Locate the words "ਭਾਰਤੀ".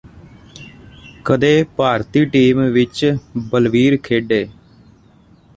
1.77-2.23